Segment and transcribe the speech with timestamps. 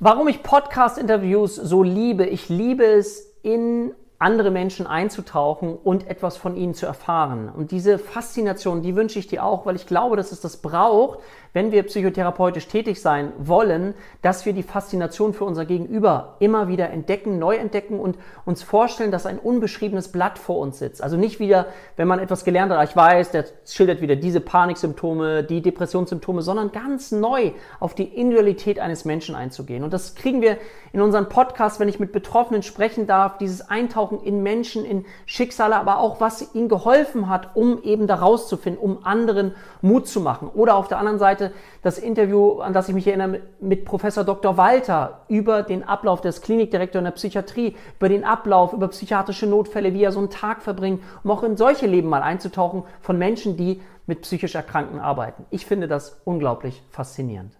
[0.00, 2.24] Warum ich Podcast-Interviews so liebe?
[2.24, 7.48] Ich liebe es, in andere Menschen einzutauchen und etwas von ihnen zu erfahren.
[7.48, 11.20] Und diese Faszination, die wünsche ich dir auch, weil ich glaube, dass es das braucht,
[11.52, 16.90] wenn wir psychotherapeutisch tätig sein wollen, dass wir die Faszination für unser Gegenüber immer wieder
[16.90, 21.02] entdecken, neu entdecken und uns vorstellen, dass ein unbeschriebenes Blatt vor uns sitzt.
[21.02, 21.66] Also nicht wieder,
[21.96, 26.72] wenn man etwas gelernt hat, ich weiß, der schildert wieder diese Paniksymptome, die Depressionssymptome, sondern
[26.72, 29.84] ganz neu auf die Individualität eines Menschen einzugehen.
[29.84, 30.58] Und das kriegen wir
[30.92, 35.76] in unseren Podcast, wenn ich mit Betroffenen sprechen darf, dieses Eintauchen in Menschen, in Schicksale,
[35.76, 40.50] aber auch was ihnen geholfen hat, um eben da rauszufinden, um anderen Mut zu machen.
[40.52, 44.24] Oder auf der anderen Seite, Seite das Interview, an das ich mich erinnere, mit Professor
[44.24, 44.56] Dr.
[44.56, 49.94] Walter über den Ablauf des Klinikdirektors in der Psychiatrie, über den Ablauf, über psychiatrische Notfälle,
[49.94, 53.56] wie er so einen Tag verbringt, um auch in solche Leben mal einzutauchen von Menschen,
[53.56, 55.44] die mit psychisch Erkrankten arbeiten.
[55.50, 57.57] Ich finde das unglaublich faszinierend.